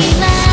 [0.00, 0.47] 醒来。